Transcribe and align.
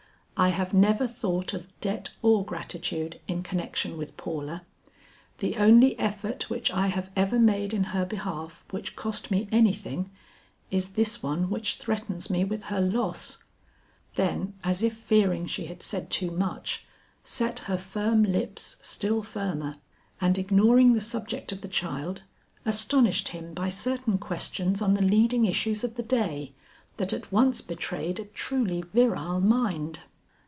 "I 0.37 0.49
have 0.49 0.73
never 0.73 1.07
thought 1.07 1.53
of 1.53 1.67
debt 1.81 2.09
or 2.23 2.43
gratitude 2.43 3.19
in 3.27 3.43
connection 3.43 3.95
with 3.95 4.17
Paula. 4.17 4.63
The 5.37 5.57
only 5.57 5.95
effort 5.99 6.49
which 6.49 6.71
I 6.71 6.87
have 6.87 7.11
ever 7.15 7.37
made 7.37 7.75
in 7.75 7.83
her 7.93 8.05
behalf 8.07 8.65
which 8.71 8.95
cost 8.95 9.29
me 9.29 9.47
anything, 9.51 10.09
is 10.71 10.93
this 10.93 11.21
one 11.21 11.51
which 11.51 11.75
threatens 11.75 12.31
me 12.31 12.43
with 12.43 12.63
her 12.63 12.81
loss." 12.81 13.37
Then 14.15 14.55
as 14.63 14.81
if 14.81 14.95
fearing 14.97 15.45
she 15.45 15.67
had 15.67 15.83
said 15.83 16.09
too 16.09 16.31
much, 16.31 16.85
set 17.23 17.59
her 17.59 17.77
firm 17.77 18.23
lips 18.23 18.77
still 18.81 19.21
firmer 19.21 19.75
and 20.19 20.39
ignoring 20.39 20.93
the 20.93 21.01
subject 21.01 21.51
of 21.51 21.61
the 21.61 21.67
child, 21.67 22.23
astonished 22.65 23.27
him 23.27 23.53
by 23.53 23.69
certain 23.69 24.17
questions 24.17 24.81
on 24.81 24.95
the 24.95 25.03
leading 25.03 25.45
issues 25.45 25.83
of 25.83 25.93
the 25.93 26.01
day 26.01 26.51
that 26.97 27.13
at 27.13 27.31
once 27.31 27.61
betrayed 27.61 28.19
a 28.19 28.25
truly 28.25 28.81
virile 28.81 29.39
mind. 29.39 29.99